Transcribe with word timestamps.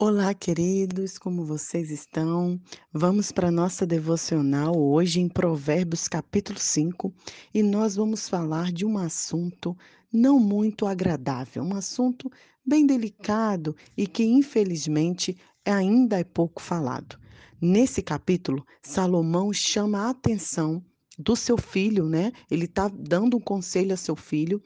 Olá, 0.00 0.32
queridos, 0.32 1.18
como 1.18 1.44
vocês 1.44 1.90
estão? 1.90 2.60
Vamos 2.92 3.32
para 3.32 3.48
a 3.48 3.50
nossa 3.50 3.84
devocional 3.84 4.80
hoje 4.80 5.18
em 5.18 5.28
Provérbios 5.28 6.06
capítulo 6.06 6.56
5 6.56 7.12
e 7.52 7.64
nós 7.64 7.96
vamos 7.96 8.28
falar 8.28 8.70
de 8.70 8.86
um 8.86 8.96
assunto 8.96 9.76
não 10.12 10.38
muito 10.38 10.86
agradável, 10.86 11.64
um 11.64 11.74
assunto 11.74 12.30
bem 12.64 12.86
delicado 12.86 13.74
e 13.96 14.06
que 14.06 14.22
infelizmente 14.22 15.36
ainda 15.64 16.20
é 16.20 16.22
pouco 16.22 16.62
falado. 16.62 17.18
Nesse 17.60 18.00
capítulo, 18.00 18.64
Salomão 18.80 19.52
chama 19.52 20.02
a 20.02 20.10
atenção 20.10 20.80
do 21.18 21.34
seu 21.34 21.58
filho, 21.58 22.08
né? 22.08 22.30
Ele 22.48 22.66
está 22.66 22.86
dando 22.86 23.36
um 23.36 23.40
conselho 23.40 23.94
a 23.94 23.96
seu 23.96 24.14
filho 24.14 24.62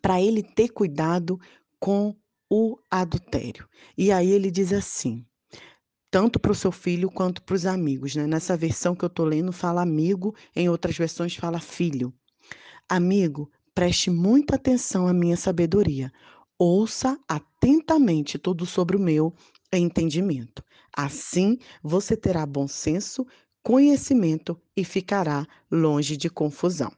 para 0.00 0.20
ele 0.20 0.42
ter 0.42 0.70
cuidado 0.70 1.38
com 1.78 2.16
o 2.54 2.76
adultério. 2.90 3.66
E 3.96 4.12
aí 4.12 4.30
ele 4.30 4.50
diz 4.50 4.74
assim, 4.74 5.24
tanto 6.10 6.38
para 6.38 6.52
o 6.52 6.54
seu 6.54 6.70
filho 6.70 7.10
quanto 7.10 7.42
para 7.42 7.54
os 7.54 7.64
amigos, 7.64 8.14
né? 8.14 8.26
Nessa 8.26 8.54
versão 8.58 8.94
que 8.94 9.02
eu 9.02 9.06
estou 9.06 9.24
lendo 9.24 9.50
fala 9.52 9.80
amigo, 9.80 10.34
em 10.54 10.68
outras 10.68 10.94
versões 10.94 11.34
fala 11.34 11.58
filho. 11.58 12.12
Amigo, 12.86 13.50
preste 13.74 14.10
muita 14.10 14.56
atenção 14.56 15.08
à 15.08 15.14
minha 15.14 15.34
sabedoria. 15.34 16.12
Ouça 16.58 17.18
atentamente 17.26 18.38
tudo 18.38 18.66
sobre 18.66 18.98
o 18.98 19.00
meu 19.00 19.32
entendimento. 19.72 20.62
Assim 20.94 21.56
você 21.82 22.14
terá 22.14 22.44
bom 22.44 22.68
senso, 22.68 23.26
conhecimento 23.62 24.60
e 24.76 24.84
ficará 24.84 25.46
longe 25.70 26.18
de 26.18 26.28
confusão. 26.28 26.92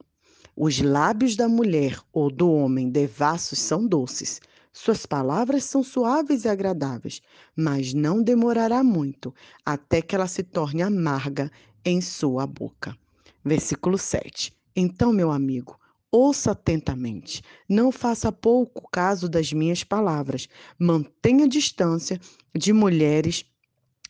Os 0.56 0.80
lábios 0.80 1.36
da 1.36 1.48
mulher 1.48 2.00
ou 2.12 2.28
do 2.28 2.50
homem 2.50 2.90
devassos 2.90 3.60
são 3.60 3.86
doces 3.86 4.40
suas 4.76 5.06
palavras 5.06 5.62
são 5.62 5.84
suaves 5.84 6.44
e 6.44 6.48
agradáveis, 6.48 7.22
mas 7.54 7.94
não 7.94 8.20
demorará 8.20 8.82
muito 8.82 9.32
até 9.64 10.02
que 10.02 10.16
ela 10.16 10.26
se 10.26 10.42
torne 10.42 10.82
amarga 10.82 11.48
em 11.84 12.00
sua 12.00 12.44
boca. 12.44 12.98
Versículo 13.44 13.96
7. 13.96 14.52
Então, 14.74 15.12
meu 15.12 15.30
amigo, 15.30 15.78
ouça 16.10 16.50
atentamente. 16.50 17.40
Não 17.68 17.92
faça 17.92 18.32
pouco 18.32 18.90
caso 18.90 19.28
das 19.28 19.52
minhas 19.52 19.84
palavras. 19.84 20.48
Mantenha 20.76 21.46
distância 21.46 22.20
de 22.52 22.72
mulheres 22.72 23.44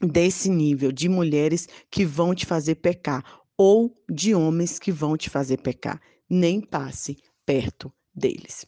desse 0.01 0.49
nível, 0.49 0.91
de 0.91 1.11
mulheres 1.11 1.69
que 1.91 2.07
vão 2.07 2.35
te 2.35 2.47
fazer 2.47 2.77
pecar 2.77 3.23
ou 3.55 3.95
de 4.11 4.35
homens 4.35 4.79
que 4.79 4.91
vão 4.91 5.15
te 5.15 5.29
fazer 5.29 5.59
pecar. 5.59 6.01
Nem 6.29 6.59
passe 6.59 7.19
perto 7.45 7.93
deles. 8.15 8.65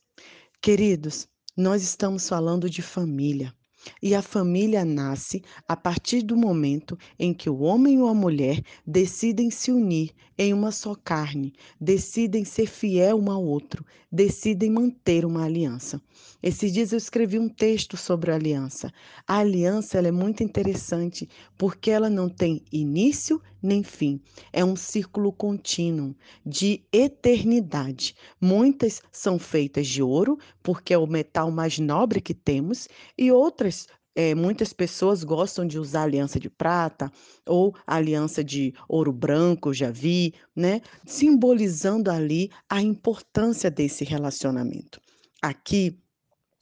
Queridos, 0.60 1.26
nós 1.56 1.82
estamos 1.82 2.28
falando 2.28 2.68
de 2.68 2.82
família. 2.82 3.54
E 4.02 4.14
a 4.14 4.20
família 4.20 4.84
nasce 4.84 5.42
a 5.66 5.76
partir 5.76 6.22
do 6.22 6.36
momento 6.36 6.98
em 7.18 7.32
que 7.32 7.48
o 7.48 7.60
homem 7.60 8.02
ou 8.02 8.08
a 8.08 8.14
mulher 8.14 8.60
decidem 8.84 9.48
se 9.48 9.70
unir 9.70 10.12
em 10.36 10.52
uma 10.52 10.72
só 10.72 10.94
carne, 10.94 11.54
decidem 11.80 12.44
ser 12.44 12.66
fiel 12.66 13.18
um 13.18 13.30
ao 13.30 13.44
outro, 13.44 13.86
decidem 14.10 14.70
manter 14.70 15.24
uma 15.24 15.44
aliança. 15.44 16.02
Esses 16.42 16.72
dias 16.72 16.92
eu 16.92 16.98
escrevi 16.98 17.38
um 17.38 17.48
texto 17.48 17.96
sobre 17.96 18.32
a 18.32 18.34
aliança. 18.34 18.92
A 19.26 19.38
aliança 19.38 19.98
é 19.98 20.10
muito 20.10 20.42
interessante 20.42 21.28
porque 21.56 21.90
ela 21.90 22.10
não 22.10 22.28
tem 22.28 22.62
início 22.70 23.40
nem 23.66 23.82
fim. 23.82 24.20
É 24.52 24.64
um 24.64 24.76
círculo 24.76 25.32
contínuo 25.32 26.14
de 26.44 26.84
eternidade. 26.92 28.14
Muitas 28.40 29.02
são 29.12 29.38
feitas 29.38 29.86
de 29.86 30.02
ouro, 30.02 30.38
porque 30.62 30.94
é 30.94 30.98
o 30.98 31.06
metal 31.06 31.50
mais 31.50 31.78
nobre 31.78 32.20
que 32.20 32.32
temos, 32.32 32.88
e 33.18 33.30
outras 33.30 33.86
é, 34.16 34.34
muitas 34.34 34.72
pessoas 34.72 35.22
gostam 35.22 35.66
de 35.66 35.78
usar 35.78 36.04
aliança 36.04 36.40
de 36.40 36.48
prata 36.48 37.12
ou 37.46 37.76
aliança 37.86 38.42
de 38.42 38.72
ouro 38.88 39.12
branco, 39.12 39.74
já 39.74 39.90
vi, 39.90 40.32
né? 40.56 40.80
Simbolizando 41.04 42.10
ali 42.10 42.50
a 42.68 42.80
importância 42.80 43.70
desse 43.70 44.04
relacionamento. 44.04 44.98
Aqui, 45.42 46.00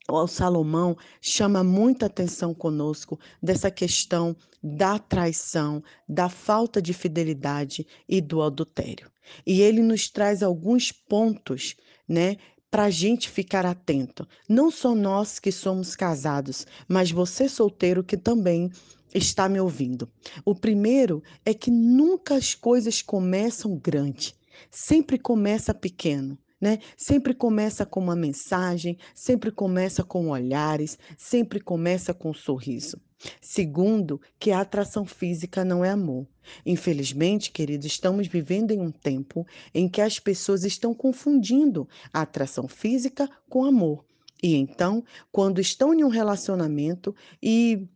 o 0.08 0.26
Salomão 0.26 0.96
chama 1.20 1.64
muita 1.64 2.06
atenção 2.06 2.52
conosco 2.52 3.18
dessa 3.42 3.70
questão 3.70 4.36
da 4.62 4.98
traição, 4.98 5.82
da 6.08 6.28
falta 6.28 6.80
de 6.80 6.92
fidelidade 6.92 7.86
e 8.08 8.20
do 8.20 8.42
adultério. 8.42 9.10
E 9.46 9.60
ele 9.62 9.82
nos 9.82 10.10
traz 10.10 10.42
alguns 10.42 10.92
pontos, 10.92 11.76
né, 12.06 12.36
para 12.70 12.84
a 12.84 12.90
gente 12.90 13.30
ficar 13.30 13.64
atento. 13.64 14.26
Não 14.48 14.70
só 14.70 14.94
nós 14.94 15.38
que 15.38 15.52
somos 15.52 15.94
casados, 15.94 16.66
mas 16.88 17.10
você 17.10 17.48
solteiro 17.48 18.02
que 18.02 18.16
também 18.16 18.70
está 19.14 19.48
me 19.48 19.60
ouvindo. 19.60 20.10
O 20.44 20.54
primeiro 20.54 21.22
é 21.46 21.54
que 21.54 21.70
nunca 21.70 22.34
as 22.34 22.54
coisas 22.54 23.00
começam 23.00 23.76
grande, 23.76 24.34
sempre 24.70 25.18
começa 25.18 25.72
pequeno. 25.72 26.36
Né? 26.64 26.78
Sempre 26.96 27.34
começa 27.34 27.84
com 27.84 28.00
uma 28.00 28.16
mensagem, 28.16 28.96
sempre 29.14 29.50
começa 29.50 30.02
com 30.02 30.30
olhares, 30.30 30.98
sempre 31.18 31.60
começa 31.60 32.14
com 32.14 32.30
um 32.30 32.32
sorriso. 32.34 32.98
Segundo, 33.38 34.18
que 34.38 34.50
a 34.50 34.60
atração 34.60 35.04
física 35.04 35.62
não 35.62 35.84
é 35.84 35.90
amor. 35.90 36.26
Infelizmente, 36.64 37.50
queridos, 37.50 37.84
estamos 37.84 38.28
vivendo 38.28 38.70
em 38.70 38.80
um 38.80 38.90
tempo 38.90 39.46
em 39.74 39.86
que 39.86 40.00
as 40.00 40.18
pessoas 40.18 40.64
estão 40.64 40.94
confundindo 40.94 41.86
a 42.10 42.22
atração 42.22 42.66
física 42.66 43.28
com 43.46 43.66
amor. 43.66 44.02
E 44.42 44.54
então, 44.54 45.04
quando 45.30 45.60
estão 45.60 45.92
em 45.92 46.02
um 46.02 46.08
relacionamento 46.08 47.14
e 47.42 47.86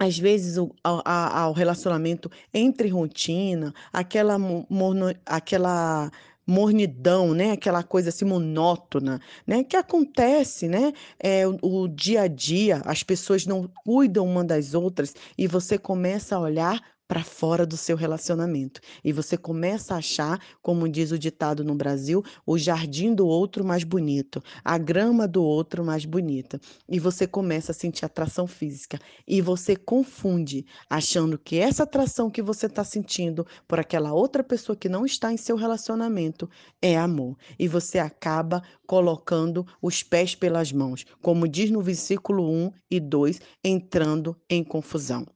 às 0.00 0.18
vezes 0.18 0.56
o 0.56 0.74
ao 0.82 1.52
relacionamento 1.52 2.28
entre 2.52 2.88
rotina, 2.88 3.72
aquela, 3.92 4.36
mono, 4.36 5.14
aquela 5.24 6.10
mornidão, 6.50 7.32
né? 7.34 7.52
Aquela 7.52 7.82
coisa 7.82 8.08
assim 8.10 8.24
monótona, 8.24 9.20
né? 9.46 9.64
Que 9.64 9.76
acontece, 9.76 10.68
né? 10.68 10.92
É, 11.18 11.46
o, 11.46 11.58
o 11.62 11.88
dia 11.88 12.22
a 12.22 12.28
dia, 12.28 12.82
as 12.84 13.02
pessoas 13.02 13.46
não 13.46 13.70
cuidam 13.84 14.26
uma 14.26 14.44
das 14.44 14.74
outras 14.74 15.14
e 15.38 15.46
você 15.46 15.78
começa 15.78 16.36
a 16.36 16.40
olhar 16.40 16.80
para 17.10 17.24
fora 17.24 17.66
do 17.66 17.76
seu 17.76 17.96
relacionamento. 17.96 18.80
E 19.02 19.12
você 19.12 19.36
começa 19.36 19.94
a 19.94 19.96
achar, 19.96 20.40
como 20.62 20.88
diz 20.88 21.10
o 21.10 21.18
ditado 21.18 21.64
no 21.64 21.74
Brasil, 21.74 22.22
o 22.46 22.56
jardim 22.56 23.12
do 23.12 23.26
outro 23.26 23.64
mais 23.64 23.82
bonito, 23.82 24.40
a 24.64 24.78
grama 24.78 25.26
do 25.26 25.42
outro 25.42 25.84
mais 25.84 26.04
bonita. 26.04 26.60
E 26.88 27.00
você 27.00 27.26
começa 27.26 27.72
a 27.72 27.74
sentir 27.74 28.04
atração 28.04 28.46
física. 28.46 28.96
E 29.26 29.40
você 29.40 29.74
confunde, 29.74 30.64
achando 30.88 31.36
que 31.36 31.58
essa 31.58 31.82
atração 31.82 32.30
que 32.30 32.40
você 32.40 32.66
está 32.66 32.84
sentindo 32.84 33.44
por 33.66 33.80
aquela 33.80 34.12
outra 34.12 34.44
pessoa 34.44 34.76
que 34.76 34.88
não 34.88 35.04
está 35.04 35.32
em 35.32 35.36
seu 35.36 35.56
relacionamento 35.56 36.48
é 36.80 36.96
amor. 36.96 37.36
E 37.58 37.66
você 37.66 37.98
acaba 37.98 38.62
colocando 38.86 39.66
os 39.82 40.00
pés 40.04 40.36
pelas 40.36 40.70
mãos, 40.70 41.04
como 41.20 41.48
diz 41.48 41.72
no 41.72 41.82
versículo 41.82 42.48
1 42.48 42.70
e 42.88 43.00
2, 43.00 43.40
entrando 43.64 44.36
em 44.48 44.62
confusão. 44.62 45.26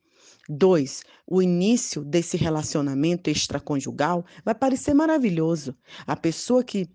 Dois, 0.48 1.02
o 1.26 1.40
início 1.40 2.04
desse 2.04 2.36
relacionamento 2.36 3.30
extraconjugal 3.30 4.24
vai 4.44 4.54
parecer 4.54 4.92
maravilhoso. 4.94 5.76
A 6.06 6.16
pessoa 6.16 6.62
que 6.62 6.88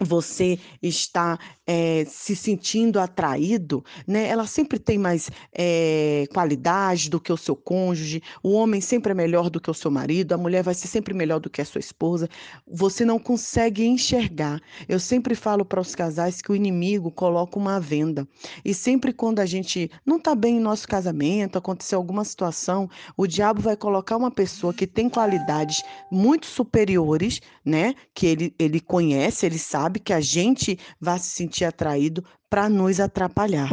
você 0.00 0.58
está 0.82 1.38
é, 1.66 2.04
se 2.06 2.36
sentindo 2.36 3.00
atraído, 3.00 3.82
né? 4.06 4.28
Ela 4.28 4.46
sempre 4.46 4.78
tem 4.78 4.98
mais 4.98 5.30
é, 5.52 6.26
qualidade 6.32 7.08
do 7.08 7.18
que 7.18 7.32
o 7.32 7.36
seu 7.36 7.56
cônjuge. 7.56 8.22
O 8.42 8.52
homem 8.52 8.80
sempre 8.80 9.12
é 9.12 9.14
melhor 9.14 9.48
do 9.48 9.60
que 9.60 9.70
o 9.70 9.74
seu 9.74 9.90
marido. 9.90 10.34
A 10.34 10.38
mulher 10.38 10.62
vai 10.62 10.74
ser 10.74 10.88
sempre 10.88 11.14
melhor 11.14 11.40
do 11.40 11.48
que 11.48 11.62
a 11.62 11.64
sua 11.64 11.78
esposa. 11.78 12.28
Você 12.66 13.04
não 13.04 13.18
consegue 13.18 13.86
enxergar. 13.86 14.60
Eu 14.86 15.00
sempre 15.00 15.34
falo 15.34 15.64
para 15.64 15.80
os 15.80 15.94
casais 15.94 16.42
que 16.42 16.52
o 16.52 16.56
inimigo 16.56 17.10
coloca 17.10 17.58
uma 17.58 17.80
venda. 17.80 18.28
E 18.64 18.74
sempre 18.74 19.12
quando 19.12 19.40
a 19.40 19.46
gente 19.46 19.90
não 20.04 20.18
está 20.18 20.34
bem 20.34 20.58
em 20.58 20.60
nosso 20.60 20.86
casamento, 20.86 21.56
aconteceu 21.56 21.98
alguma 21.98 22.24
situação, 22.24 22.88
o 23.16 23.26
diabo 23.26 23.62
vai 23.62 23.76
colocar 23.76 24.16
uma 24.16 24.30
pessoa 24.30 24.74
que 24.74 24.86
tem 24.86 25.08
qualidades 25.08 25.82
muito 26.10 26.46
superiores, 26.46 27.40
né? 27.64 27.94
Que 28.14 28.26
ele, 28.26 28.54
ele 28.58 28.80
conhece, 28.80 29.46
ele 29.46 29.58
sabe 29.58 29.75
sabe 29.76 30.00
que 30.00 30.14
a 30.14 30.22
gente 30.22 30.78
vai 30.98 31.18
se 31.18 31.28
sentir 31.28 31.66
atraído 31.66 32.24
para 32.48 32.66
nos 32.66 32.98
atrapalhar. 32.98 33.70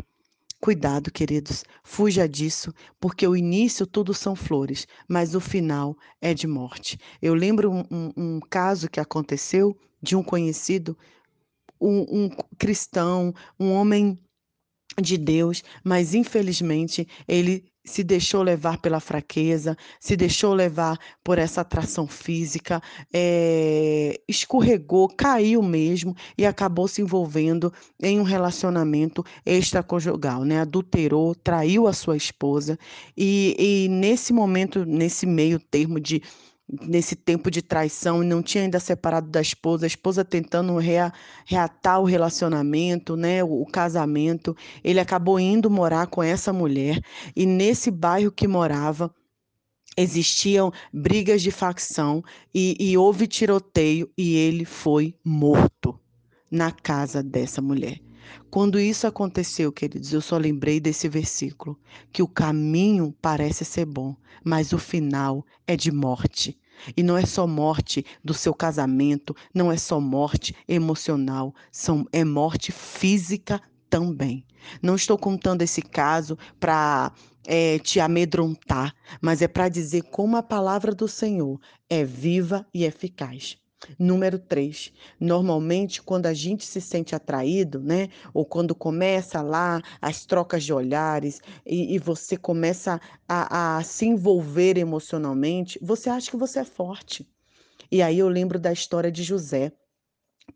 Cuidado, 0.59 1.09
queridos, 1.09 1.63
fuja 1.81 2.27
disso, 2.27 2.73
porque 2.99 3.25
o 3.25 3.37
início 3.37 3.87
tudo 3.87 4.13
são 4.13 4.35
flores, 4.35 4.85
mas 5.07 5.33
o 5.33 5.39
final 5.39 5.95
é 6.21 6.33
de 6.33 6.45
morte. 6.45 6.97
Eu 7.21 7.33
lembro 7.33 7.71
um, 7.71 7.83
um, 7.89 8.11
um 8.17 8.39
caso 8.41 8.89
que 8.89 8.99
aconteceu 8.99 9.77
de 10.01 10.13
um 10.13 10.21
conhecido, 10.21 10.97
um, 11.79 12.25
um 12.25 12.29
cristão, 12.57 13.33
um 13.57 13.71
homem 13.71 14.19
de 15.01 15.17
Deus, 15.17 15.63
mas 15.85 16.13
infelizmente 16.13 17.07
ele 17.25 17.63
se 17.85 18.03
deixou 18.03 18.41
levar 18.41 18.77
pela 18.77 18.99
fraqueza, 18.99 19.75
se 19.99 20.15
deixou 20.15 20.53
levar 20.53 20.97
por 21.23 21.37
essa 21.37 21.61
atração 21.61 22.07
física, 22.07 22.81
é, 23.13 24.19
escorregou, 24.27 25.09
caiu 25.09 25.61
mesmo 25.61 26.15
e 26.37 26.45
acabou 26.45 26.87
se 26.87 27.01
envolvendo 27.01 27.71
em 28.01 28.19
um 28.19 28.23
relacionamento 28.23 29.23
extraconjugal, 29.45 30.43
né? 30.43 30.61
Adulterou, 30.61 31.35
traiu 31.35 31.87
a 31.87 31.93
sua 31.93 32.15
esposa 32.15 32.77
e, 33.17 33.55
e 33.57 33.89
nesse 33.89 34.31
momento, 34.31 34.85
nesse 34.85 35.25
meio 35.25 35.59
termo 35.59 35.99
de 35.99 36.21
nesse 36.67 37.15
tempo 37.15 37.51
de 37.51 37.61
traição 37.61 38.23
não 38.23 38.41
tinha 38.41 38.63
ainda 38.63 38.79
separado 38.79 39.29
da 39.29 39.41
esposa, 39.41 39.85
a 39.85 39.87
esposa 39.87 40.23
tentando 40.23 40.75
rea, 40.77 41.11
reatar 41.45 41.99
o 41.99 42.05
relacionamento, 42.05 43.15
né, 43.15 43.43
o, 43.43 43.61
o, 43.61 43.65
casamento, 43.65 44.55
ele 44.83 44.99
acabou 44.99 45.39
indo 45.39 45.69
morar 45.69 46.07
com 46.07 46.23
essa 46.23 46.53
mulher 46.53 47.01
e 47.35 47.45
nesse 47.45 47.91
bairro 47.91 48.31
que 48.31 48.47
morava 48.47 49.13
existiam 49.97 50.71
brigas 50.91 51.41
de 51.41 51.51
facção 51.51 52.23
e, 52.53 52.75
e 52.79 52.97
houve 52.97 53.27
tiroteio 53.27 54.09
e 54.17 54.35
ele 54.35 54.65
foi 54.65 55.15
morto 55.23 55.99
na 56.49 56.71
casa 56.71 57.21
dessa 57.21 57.61
mulher. 57.61 58.02
Quando 58.49 58.79
isso 58.79 59.07
aconteceu, 59.07 59.71
queridos, 59.71 60.13
eu 60.13 60.21
só 60.21 60.37
lembrei 60.37 60.79
desse 60.79 61.07
versículo, 61.07 61.79
que 62.11 62.21
o 62.21 62.27
caminho 62.27 63.15
parece 63.21 63.65
ser 63.65 63.85
bom, 63.85 64.15
mas 64.43 64.73
o 64.73 64.77
final 64.77 65.45
é 65.67 65.75
de 65.75 65.91
morte. 65.91 66.57
E 66.97 67.03
não 67.03 67.17
é 67.17 67.25
só 67.25 67.47
morte 67.47 68.05
do 68.23 68.33
seu 68.33 68.53
casamento, 68.53 69.35
não 69.53 69.71
é 69.71 69.77
só 69.77 69.99
morte 69.99 70.55
emocional, 70.67 71.53
são, 71.71 72.05
é 72.11 72.23
morte 72.23 72.71
física 72.71 73.61
também. 73.89 74.45
Não 74.81 74.95
estou 74.95 75.17
contando 75.17 75.61
esse 75.61 75.81
caso 75.81 76.37
para 76.59 77.11
é, 77.45 77.79
te 77.79 77.99
amedrontar, 77.99 78.95
mas 79.21 79.41
é 79.41 79.47
para 79.47 79.69
dizer 79.69 80.03
como 80.03 80.37
a 80.37 80.43
palavra 80.43 80.93
do 80.93 81.07
Senhor 81.07 81.59
é 81.89 82.03
viva 82.03 82.65
e 82.73 82.85
eficaz. 82.85 83.57
Número 83.97 84.39
3. 84.39 84.93
Normalmente, 85.19 86.01
quando 86.01 86.25
a 86.25 86.33
gente 86.33 86.65
se 86.65 86.79
sente 86.79 87.15
atraído, 87.15 87.81
né? 87.81 88.09
Ou 88.33 88.45
quando 88.45 88.73
começa 88.75 89.41
lá 89.41 89.81
as 90.01 90.25
trocas 90.25 90.63
de 90.63 90.73
olhares 90.73 91.41
e, 91.65 91.95
e 91.95 91.99
você 91.99 92.37
começa 92.37 92.99
a, 93.27 93.77
a 93.77 93.83
se 93.83 94.05
envolver 94.05 94.77
emocionalmente, 94.77 95.79
você 95.81 96.09
acha 96.09 96.31
que 96.31 96.37
você 96.37 96.59
é 96.59 96.65
forte. 96.65 97.27
E 97.91 98.01
aí 98.01 98.19
eu 98.19 98.29
lembro 98.29 98.59
da 98.59 98.71
história 98.71 99.11
de 99.11 99.23
José 99.23 99.71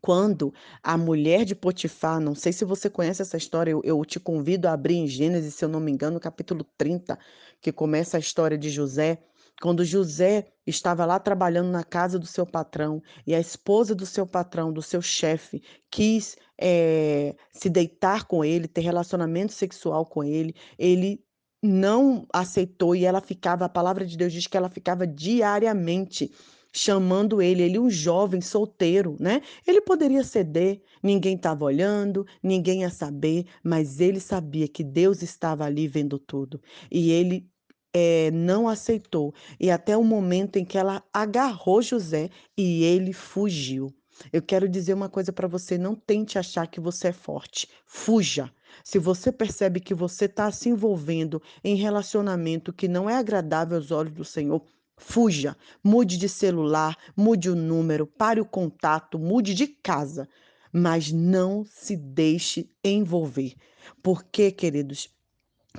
quando 0.00 0.52
a 0.82 0.96
mulher 0.96 1.44
de 1.44 1.54
Potifar, 1.54 2.20
não 2.20 2.34
sei 2.34 2.52
se 2.52 2.64
você 2.64 2.90
conhece 2.90 3.22
essa 3.22 3.36
história, 3.36 3.70
eu, 3.70 3.80
eu, 3.84 4.04
te 4.04 4.20
convido 4.20 4.68
a 4.68 4.72
abrir 4.72 4.96
em 4.96 5.06
Gênesis, 5.06 5.54
se 5.54 5.64
eu 5.64 5.68
não 5.68 5.80
me 5.80 5.90
engano, 5.90 6.20
capítulo 6.20 6.64
30, 6.76 7.18
que 7.60 7.72
começa 7.72 8.16
a 8.16 8.20
história 8.20 8.58
de 8.58 8.70
José. 8.70 9.18
Quando 9.60 9.84
José 9.84 10.52
estava 10.66 11.04
lá 11.04 11.18
trabalhando 11.18 11.70
na 11.70 11.82
casa 11.82 12.18
do 12.18 12.26
seu 12.26 12.46
patrão 12.46 13.02
e 13.26 13.34
a 13.34 13.40
esposa 13.40 13.94
do 13.94 14.06
seu 14.06 14.26
patrão, 14.26 14.72
do 14.72 14.82
seu 14.82 15.02
chefe, 15.02 15.62
quis 15.90 16.36
é, 16.60 17.34
se 17.52 17.68
deitar 17.68 18.24
com 18.26 18.44
ele, 18.44 18.68
ter 18.68 18.82
relacionamento 18.82 19.52
sexual 19.52 20.06
com 20.06 20.22
ele, 20.22 20.54
ele 20.78 21.24
não 21.62 22.26
aceitou 22.32 22.94
e 22.94 23.04
ela 23.04 23.20
ficava, 23.20 23.64
a 23.64 23.68
palavra 23.68 24.06
de 24.06 24.16
Deus 24.16 24.32
diz 24.32 24.46
que 24.46 24.56
ela 24.56 24.68
ficava 24.68 25.06
diariamente 25.06 26.30
chamando 26.72 27.42
ele, 27.42 27.62
ele 27.62 27.78
um 27.78 27.90
jovem 27.90 28.40
solteiro, 28.40 29.16
né? 29.18 29.40
Ele 29.66 29.80
poderia 29.80 30.22
ceder, 30.22 30.82
ninguém 31.02 31.34
estava 31.34 31.64
olhando, 31.64 32.26
ninguém 32.42 32.82
ia 32.82 32.90
saber, 32.90 33.46
mas 33.64 34.00
ele 34.00 34.20
sabia 34.20 34.68
que 34.68 34.84
Deus 34.84 35.22
estava 35.22 35.64
ali 35.64 35.88
vendo 35.88 36.18
tudo. 36.18 36.60
E 36.90 37.10
ele 37.10 37.50
é, 37.92 38.30
não 38.30 38.68
aceitou. 38.68 39.34
E 39.58 39.70
até 39.70 39.96
o 39.96 40.04
momento 40.04 40.56
em 40.56 40.64
que 40.64 40.78
ela 40.78 41.02
agarrou 41.12 41.82
José 41.82 42.30
e 42.56 42.84
ele 42.84 43.12
fugiu. 43.12 43.92
Eu 44.32 44.42
quero 44.42 44.68
dizer 44.68 44.94
uma 44.94 45.08
coisa 45.08 45.32
para 45.32 45.48
você: 45.48 45.78
não 45.78 45.94
tente 45.94 46.38
achar 46.38 46.66
que 46.66 46.80
você 46.80 47.08
é 47.08 47.12
forte. 47.12 47.68
Fuja. 47.86 48.50
Se 48.84 48.98
você 48.98 49.32
percebe 49.32 49.80
que 49.80 49.94
você 49.94 50.26
está 50.26 50.50
se 50.52 50.68
envolvendo 50.68 51.42
em 51.64 51.74
relacionamento 51.74 52.72
que 52.72 52.88
não 52.88 53.08
é 53.08 53.16
agradável 53.16 53.76
aos 53.76 53.90
olhos 53.90 54.12
do 54.12 54.24
Senhor, 54.24 54.62
fuja. 54.96 55.56
Mude 55.82 56.18
de 56.18 56.28
celular, 56.28 56.96
mude 57.16 57.48
o 57.48 57.56
número, 57.56 58.06
pare 58.06 58.40
o 58.40 58.46
contato, 58.46 59.18
mude 59.18 59.54
de 59.54 59.66
casa. 59.66 60.28
Mas 60.72 61.10
não 61.10 61.64
se 61.64 61.96
deixe 61.96 62.68
envolver. 62.84 63.54
Porque, 64.02 64.50
queridos, 64.50 65.08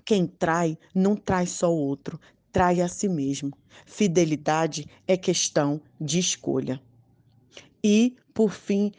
quem 0.05 0.27
trai 0.27 0.77
não 0.93 1.15
trai 1.15 1.45
só 1.45 1.71
o 1.73 1.77
outro, 1.77 2.19
trai 2.51 2.81
a 2.81 2.87
si 2.87 3.07
mesmo. 3.07 3.51
Fidelidade 3.85 4.87
é 5.07 5.15
questão 5.15 5.81
de 5.99 6.19
escolha. 6.19 6.81
E, 7.83 8.15
por 8.33 8.51
fim, 8.51 8.91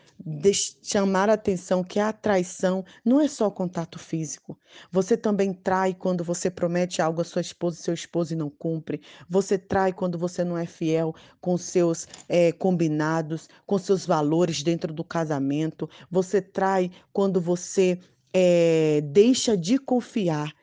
chamar 0.83 1.31
a 1.31 1.35
atenção 1.35 1.83
que 1.83 1.99
a 1.99 2.13
traição 2.13 2.85
não 3.05 3.21
é 3.21 3.29
só 3.29 3.51
contato 3.51 3.99
físico. 3.99 4.59
Você 4.91 5.17
também 5.17 5.53
trai 5.53 5.95
quando 5.95 6.23
você 6.23 6.51
promete 6.51 7.01
algo 7.01 7.21
à 7.21 7.25
sua 7.25 7.41
esposa 7.41 7.79
e 7.79 7.83
seu 7.83 7.95
esposo 7.95 8.33
e 8.33 8.37
não 8.37 8.51
cumpre. 8.51 9.01
Você 9.29 9.59
trai 9.59 9.93
quando 9.93 10.19
você 10.19 10.45
não 10.45 10.57
é 10.57 10.67
fiel 10.67 11.15
com 11.41 11.57
seus 11.57 12.07
é, 12.29 12.53
combinados, 12.53 13.49
com 13.67 13.79
seus 13.79 14.07
valores 14.07 14.63
dentro 14.63 14.93
do 14.93 15.05
casamento. 15.05 15.89
Você 16.11 16.41
trai 16.41 16.91
quando 17.13 17.41
você 17.41 17.99
é, 18.33 19.01
deixa 19.03 19.57
de 19.57 19.79
confiar 19.79 20.55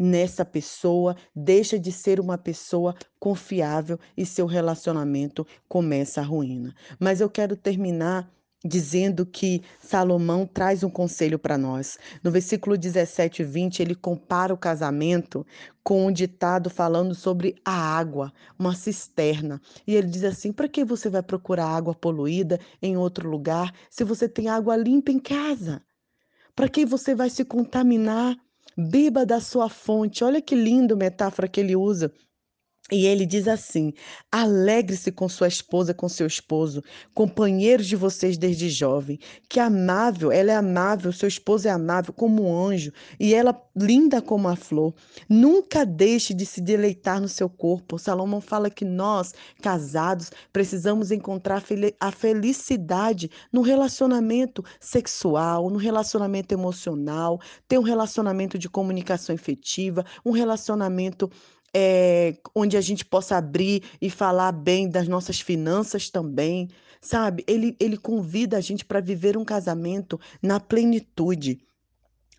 nessa 0.00 0.46
pessoa, 0.46 1.14
deixa 1.36 1.78
de 1.78 1.92
ser 1.92 2.18
uma 2.18 2.38
pessoa 2.38 2.94
confiável 3.18 4.00
e 4.16 4.24
seu 4.24 4.46
relacionamento 4.46 5.46
começa 5.68 6.22
a 6.22 6.24
ruína. 6.24 6.74
Mas 6.98 7.20
eu 7.20 7.28
quero 7.28 7.54
terminar 7.54 8.32
dizendo 8.64 9.24
que 9.24 9.62
Salomão 9.78 10.46
traz 10.46 10.82
um 10.82 10.90
conselho 10.90 11.38
para 11.38 11.58
nós. 11.58 11.98
No 12.22 12.30
versículo 12.30 12.76
17 12.78 13.42
e 13.42 13.44
20, 13.44 13.80
ele 13.80 13.94
compara 13.94 14.52
o 14.52 14.58
casamento 14.58 15.46
com 15.82 16.06
um 16.06 16.12
ditado 16.12 16.70
falando 16.70 17.14
sobre 17.14 17.56
a 17.64 17.72
água, 17.72 18.32
uma 18.58 18.74
cisterna. 18.74 19.60
E 19.86 19.94
ele 19.94 20.08
diz 20.08 20.24
assim: 20.24 20.52
para 20.52 20.68
que 20.68 20.84
você 20.84 21.10
vai 21.10 21.22
procurar 21.22 21.66
água 21.66 21.94
poluída 21.94 22.58
em 22.80 22.96
outro 22.96 23.28
lugar 23.28 23.72
se 23.90 24.02
você 24.02 24.28
tem 24.28 24.48
água 24.48 24.76
limpa 24.76 25.10
em 25.10 25.18
casa? 25.18 25.82
Para 26.54 26.68
que 26.68 26.84
você 26.84 27.14
vai 27.14 27.30
se 27.30 27.44
contaminar 27.44 28.36
Beba 28.76 29.24
da 29.26 29.40
sua 29.40 29.68
fonte. 29.68 30.24
Olha 30.24 30.40
que 30.42 30.54
lindo 30.54 30.96
metáfora 30.96 31.48
que 31.48 31.60
ele 31.60 31.76
usa. 31.76 32.12
E 32.90 33.06
ele 33.06 33.24
diz 33.24 33.46
assim: 33.46 33.92
alegre-se 34.30 35.12
com 35.12 35.28
sua 35.28 35.48
esposa, 35.48 35.94
com 35.94 36.08
seu 36.08 36.26
esposo, 36.26 36.82
companheiros 37.14 37.86
de 37.86 37.96
vocês 37.96 38.36
desde 38.36 38.68
jovem. 38.68 39.18
Que 39.48 39.60
amável, 39.60 40.32
ela 40.32 40.50
é 40.50 40.56
amável, 40.56 41.12
seu 41.12 41.28
esposo 41.28 41.68
é 41.68 41.70
amável 41.70 42.12
como 42.12 42.48
um 42.48 42.66
anjo 42.66 42.92
e 43.18 43.34
ela 43.34 43.60
linda 43.76 44.20
como 44.20 44.48
a 44.48 44.56
flor. 44.56 44.94
Nunca 45.28 45.86
deixe 45.86 46.34
de 46.34 46.44
se 46.44 46.60
deleitar 46.60 47.20
no 47.20 47.28
seu 47.28 47.48
corpo. 47.48 47.98
Salomão 47.98 48.40
fala 48.40 48.68
que 48.68 48.84
nós, 48.84 49.32
casados, 49.62 50.30
precisamos 50.52 51.10
encontrar 51.10 51.62
a 52.00 52.10
felicidade 52.10 53.30
no 53.52 53.62
relacionamento 53.62 54.64
sexual, 54.80 55.70
no 55.70 55.78
relacionamento 55.78 56.52
emocional, 56.52 57.40
ter 57.68 57.78
um 57.78 57.82
relacionamento 57.82 58.58
de 58.58 58.68
comunicação 58.68 59.34
efetiva, 59.34 60.04
um 60.24 60.32
relacionamento 60.32 61.30
é, 61.74 62.36
onde 62.54 62.76
a 62.76 62.80
gente 62.80 63.04
possa 63.04 63.36
abrir 63.36 63.82
e 64.00 64.10
falar 64.10 64.52
bem 64.52 64.88
das 64.88 65.08
nossas 65.08 65.40
finanças 65.40 66.10
também, 66.10 66.68
sabe? 67.00 67.44
Ele, 67.46 67.76
ele 67.78 67.96
convida 67.96 68.56
a 68.56 68.60
gente 68.60 68.84
para 68.84 69.00
viver 69.00 69.36
um 69.36 69.44
casamento 69.44 70.18
na 70.42 70.58
plenitude. 70.60 71.60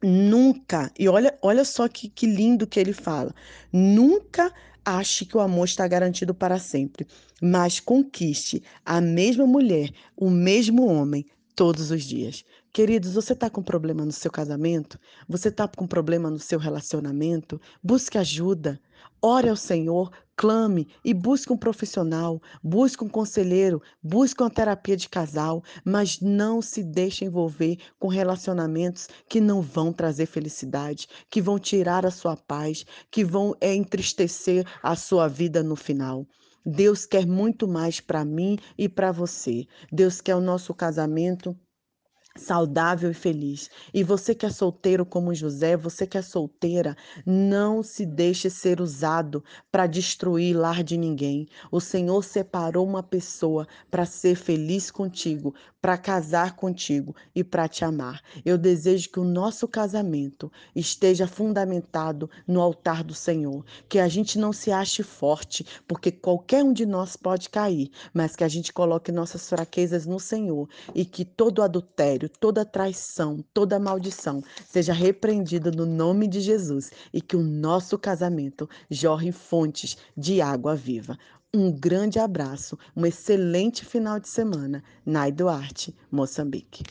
Nunca, 0.03 0.91
e 0.97 1.07
olha, 1.07 1.38
olha 1.41 1.63
só 1.63 1.88
que, 1.88 2.09
que 2.09 2.25
lindo 2.25 2.65
que 2.65 2.79
ele 2.79 2.93
fala, 2.93 3.33
nunca 3.71 4.51
ache 4.83 5.25
que 5.25 5.38
o 5.38 5.39
amor 5.39 5.65
está 5.65 5.88
garantido 5.88 6.33
para 6.33 6.57
sempre, 6.57 7.05
mas 7.39 7.79
conquiste 7.79 8.63
a 8.83 9.00
mesma 9.00 9.45
mulher, 9.45 9.91
o 10.17 10.29
mesmo 10.29 10.88
homem, 10.88 11.25
todos 11.55 11.91
os 11.91 12.03
dias. 12.03 12.43
Queridos, 12.73 13.15
você 13.15 13.33
está 13.33 13.49
com 13.49 13.61
problema 13.61 14.05
no 14.05 14.13
seu 14.13 14.31
casamento? 14.31 14.97
Você 15.27 15.49
está 15.49 15.67
com 15.67 15.85
problema 15.85 16.29
no 16.29 16.39
seu 16.39 16.57
relacionamento? 16.57 17.59
Busque 17.83 18.17
ajuda. 18.17 18.79
Ore 19.21 19.49
ao 19.49 19.57
Senhor, 19.57 20.09
clame 20.37 20.87
e 21.03 21.13
busque 21.13 21.51
um 21.51 21.57
profissional, 21.57 22.41
busque 22.63 23.03
um 23.03 23.09
conselheiro, 23.09 23.81
busque 24.01 24.41
uma 24.41 24.49
terapia 24.49 24.95
de 24.95 25.09
casal, 25.09 25.61
mas 25.83 26.21
não 26.21 26.61
se 26.61 26.81
deixe 26.81 27.25
envolver 27.25 27.77
com 27.99 28.07
relacionamentos 28.07 29.09
que 29.27 29.41
não 29.41 29.61
vão 29.61 29.91
trazer 29.91 30.25
felicidade, 30.25 31.09
que 31.29 31.41
vão 31.41 31.59
tirar 31.59 32.05
a 32.05 32.11
sua 32.11 32.37
paz, 32.37 32.85
que 33.11 33.25
vão 33.25 33.53
é, 33.59 33.75
entristecer 33.75 34.65
a 34.81 34.95
sua 34.95 35.27
vida 35.27 35.61
no 35.61 35.75
final. 35.75 36.25
Deus 36.65 37.05
quer 37.05 37.27
muito 37.27 37.67
mais 37.67 37.99
para 37.99 38.23
mim 38.23 38.57
e 38.77 38.87
para 38.87 39.11
você. 39.11 39.65
Deus 39.91 40.21
quer 40.21 40.35
o 40.35 40.41
nosso 40.41 40.73
casamento 40.73 41.53
saudável 42.35 43.11
e 43.11 43.13
feliz. 43.13 43.69
E 43.93 44.03
você 44.03 44.33
que 44.33 44.45
é 44.45 44.50
solteiro 44.50 45.05
como 45.05 45.33
José, 45.33 45.75
você 45.75 46.07
que 46.07 46.17
é 46.17 46.21
solteira, 46.21 46.95
não 47.25 47.83
se 47.83 48.05
deixe 48.05 48.50
ser 48.50 48.79
usado 48.79 49.43
para 49.71 49.88
destruir 49.88 50.55
lar 50.55 50.83
de 50.83 50.97
ninguém. 50.97 51.47
O 51.71 51.79
Senhor 51.79 52.23
separou 52.23 52.88
uma 52.88 53.03
pessoa 53.03 53.67
para 53.89 54.05
ser 54.05 54.35
feliz 54.35 54.89
contigo, 54.89 55.53
para 55.81 55.97
casar 55.97 56.55
contigo 56.55 57.15
e 57.35 57.43
para 57.43 57.67
te 57.67 57.83
amar. 57.83 58.21
Eu 58.45 58.57
desejo 58.57 59.09
que 59.09 59.19
o 59.19 59.23
nosso 59.23 59.67
casamento 59.67 60.51
esteja 60.75 61.27
fundamentado 61.27 62.29
no 62.47 62.61
altar 62.61 63.03
do 63.03 63.13
Senhor, 63.13 63.65
que 63.89 64.00
a 64.00 64.07
gente 64.07 64.38
não 64.38 64.53
se 64.53 64.71
ache 64.71 65.03
forte, 65.03 65.65
porque 65.88 66.11
qualquer 66.11 66.63
um 66.63 66.71
de 66.71 66.85
nós 66.85 67.15
pode 67.15 67.50
cair, 67.50 67.91
mas 68.13 68.35
que 68.35 68.43
a 68.43 68.47
gente 68.47 68.71
coloque 68.71 69.11
nossas 69.11 69.50
fraquezas 69.50 70.05
no 70.05 70.19
Senhor 70.19 70.69
e 70.93 71.03
que 71.03 71.25
todo 71.25 71.61
adultério 71.61 72.20
adultério, 72.21 72.29
toda 72.29 72.65
traição, 72.65 73.43
toda 73.53 73.79
maldição 73.79 74.43
seja 74.67 74.93
repreendida 74.93 75.71
no 75.71 75.85
nome 75.85 76.27
de 76.27 76.39
Jesus 76.39 76.91
e 77.13 77.21
que 77.21 77.35
o 77.35 77.41
nosso 77.41 77.97
casamento 77.97 78.69
jorre 78.89 79.31
fontes 79.31 79.97
de 80.15 80.41
água 80.41 80.75
viva. 80.75 81.17
Um 81.53 81.71
grande 81.71 82.19
abraço, 82.19 82.77
um 82.95 83.05
excelente 83.05 83.83
final 83.83 84.19
de 84.19 84.29
semana. 84.29 84.83
Nai 85.05 85.31
Duarte, 85.31 85.93
Moçambique. 86.09 86.83